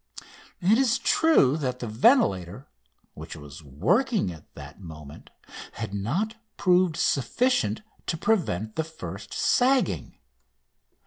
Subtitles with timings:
[0.61, 2.67] It is true that the ventilator,
[3.13, 5.29] which was working at that moment,
[5.73, 10.17] had not proved sufficient to prevent the first sagging.